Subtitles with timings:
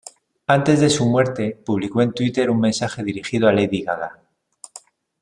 [0.47, 4.17] Antes de su muerte, publicó en Twitter un mensaje dirigido a Lady Gaga.